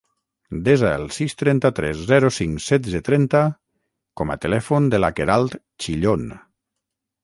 [0.69, 3.45] Desa el sis, trenta-tres, zero, cinc, setze, trenta
[4.23, 6.31] com a telèfon de la Queralt Chillon.